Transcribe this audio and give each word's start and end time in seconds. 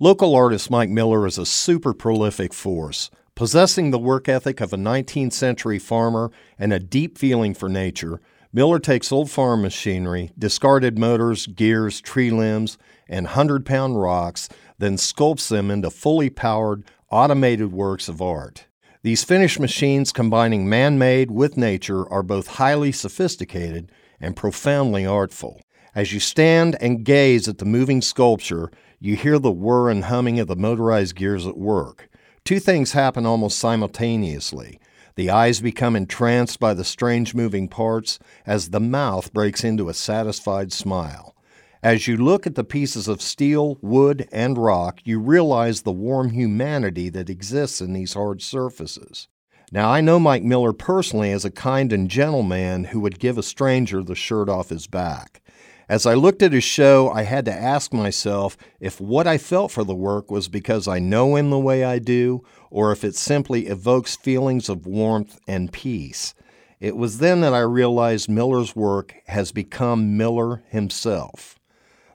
Local 0.00 0.36
artist 0.36 0.70
Mike 0.70 0.90
Miller 0.90 1.26
is 1.26 1.38
a 1.38 1.44
super 1.44 1.92
prolific 1.92 2.54
force. 2.54 3.10
Possessing 3.34 3.90
the 3.90 3.98
work 3.98 4.28
ethic 4.28 4.60
of 4.60 4.72
a 4.72 4.76
19th 4.76 5.32
century 5.32 5.80
farmer 5.80 6.30
and 6.56 6.72
a 6.72 6.78
deep 6.78 7.18
feeling 7.18 7.52
for 7.52 7.68
nature, 7.68 8.20
Miller 8.52 8.78
takes 8.78 9.10
old 9.10 9.28
farm 9.28 9.60
machinery, 9.60 10.30
discarded 10.38 11.00
motors, 11.00 11.48
gears, 11.48 12.00
tree 12.00 12.30
limbs, 12.30 12.78
and 13.08 13.26
100 13.26 13.66
pound 13.66 14.00
rocks, 14.00 14.48
then 14.78 14.94
sculpts 14.94 15.48
them 15.48 15.68
into 15.68 15.90
fully 15.90 16.30
powered, 16.30 16.84
automated 17.10 17.72
works 17.72 18.08
of 18.08 18.22
art. 18.22 18.68
These 19.02 19.24
finished 19.24 19.58
machines 19.58 20.12
combining 20.12 20.68
man 20.68 20.96
made 20.96 21.32
with 21.32 21.56
nature 21.56 22.08
are 22.08 22.22
both 22.22 22.46
highly 22.46 22.92
sophisticated 22.92 23.90
and 24.20 24.36
profoundly 24.36 25.04
artful. 25.04 25.60
As 25.92 26.12
you 26.12 26.20
stand 26.20 26.76
and 26.80 27.04
gaze 27.04 27.48
at 27.48 27.58
the 27.58 27.64
moving 27.64 28.00
sculpture, 28.00 28.70
you 29.00 29.16
hear 29.16 29.38
the 29.38 29.50
whir 29.52 29.90
and 29.90 30.04
humming 30.04 30.40
of 30.40 30.48
the 30.48 30.56
motorized 30.56 31.14
gears 31.14 31.46
at 31.46 31.56
work. 31.56 32.08
Two 32.44 32.58
things 32.58 32.92
happen 32.92 33.26
almost 33.26 33.58
simultaneously. 33.58 34.80
The 35.14 35.30
eyes 35.30 35.60
become 35.60 35.96
entranced 35.96 36.60
by 36.60 36.74
the 36.74 36.84
strange 36.84 37.34
moving 37.34 37.68
parts 37.68 38.18
as 38.46 38.70
the 38.70 38.80
mouth 38.80 39.32
breaks 39.32 39.64
into 39.64 39.88
a 39.88 39.94
satisfied 39.94 40.72
smile. 40.72 41.34
As 41.82 42.08
you 42.08 42.16
look 42.16 42.46
at 42.46 42.56
the 42.56 42.64
pieces 42.64 43.06
of 43.06 43.22
steel, 43.22 43.78
wood, 43.80 44.28
and 44.32 44.58
rock, 44.58 45.00
you 45.04 45.20
realize 45.20 45.82
the 45.82 45.92
warm 45.92 46.30
humanity 46.30 47.08
that 47.10 47.30
exists 47.30 47.80
in 47.80 47.92
these 47.92 48.14
hard 48.14 48.42
surfaces. 48.42 49.28
Now, 49.70 49.90
I 49.90 50.00
know 50.00 50.18
Mike 50.18 50.42
Miller 50.42 50.72
personally 50.72 51.30
as 51.30 51.44
a 51.44 51.50
kind 51.50 51.92
and 51.92 52.10
gentle 52.10 52.42
man 52.42 52.84
who 52.84 53.00
would 53.00 53.18
give 53.18 53.38
a 53.38 53.42
stranger 53.42 54.02
the 54.02 54.14
shirt 54.14 54.48
off 54.48 54.70
his 54.70 54.86
back. 54.86 55.42
As 55.88 56.04
I 56.04 56.12
looked 56.12 56.42
at 56.42 56.52
his 56.52 56.64
show, 56.64 57.08
I 57.10 57.22
had 57.22 57.46
to 57.46 57.54
ask 57.54 57.94
myself 57.94 58.58
if 58.78 59.00
what 59.00 59.26
I 59.26 59.38
felt 59.38 59.72
for 59.72 59.84
the 59.84 59.94
work 59.94 60.30
was 60.30 60.46
because 60.46 60.86
I 60.86 60.98
know 60.98 61.34
him 61.34 61.48
the 61.48 61.58
way 61.58 61.82
I 61.82 61.98
do, 61.98 62.44
or 62.70 62.92
if 62.92 63.04
it 63.04 63.14
simply 63.14 63.68
evokes 63.68 64.14
feelings 64.14 64.68
of 64.68 64.86
warmth 64.86 65.38
and 65.48 65.72
peace. 65.72 66.34
It 66.78 66.94
was 66.94 67.18
then 67.18 67.40
that 67.40 67.54
I 67.54 67.60
realized 67.60 68.28
Miller's 68.28 68.76
work 68.76 69.14
has 69.28 69.50
become 69.50 70.18
Miller 70.18 70.62
himself. 70.68 71.58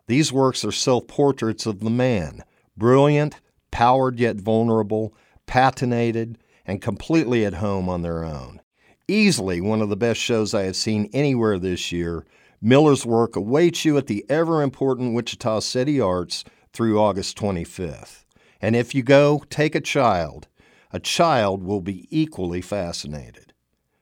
These 0.05 0.31
works 0.31 0.64
are 0.64 0.72
self 0.72 1.08
portraits 1.08 1.66
of 1.66 1.80
the 1.80 1.89
man, 1.89 2.44
brilliant, 2.78 3.42
powered 3.72 4.20
yet 4.20 4.36
vulnerable, 4.36 5.16
patinated, 5.48 6.36
and 6.67 6.80
completely 6.80 7.44
at 7.44 7.55
home 7.55 7.89
on 7.89 8.03
their 8.03 8.23
own. 8.23 8.61
Easily 9.08 9.59
one 9.61 9.81
of 9.81 9.89
the 9.89 9.98
best 9.98 10.22
shows 10.22 10.53
I 10.53 10.64
have 10.64 10.76
seen 10.76 11.09
anywhere 11.11 11.58
this 11.58 11.92
year 11.92 12.23
Miller's 12.66 13.06
work 13.06 13.36
awaits 13.36 13.83
you 13.83 13.97
at 13.97 14.08
the 14.08 14.25
ever 14.30 14.61
important 14.61 15.14
Wichita 15.14 15.59
City 15.59 16.00
Arts 16.00 16.45
through 16.72 16.97
August 16.97 17.38
25th. 17.38 18.23
And 18.61 18.73
if 18.73 18.95
you 18.95 19.03
go, 19.03 19.44
take 19.50 19.75
a 19.75 19.81
child. 19.81 20.47
A 20.94 20.97
child 20.97 21.61
will 21.61 21.81
be 21.81 22.08
equally 22.09 22.61
fascinated. 22.61 23.52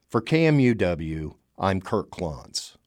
For 0.08 0.22
KMUW, 0.22 1.34
I'm 1.58 1.82
Kirk 1.82 2.12
Klontz. 2.12 2.78